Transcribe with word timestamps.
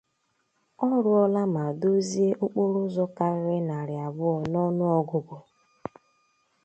Ọ 0.87 0.89
rụọla 1.03 1.41
ma 1.53 1.63
dozie 1.81 2.37
okporoụzọ 2.43 3.05
karịrị 3.17 3.57
narị 3.67 3.95
abụọ 4.07 4.33
n'ọnụọgụgụ 4.51 5.37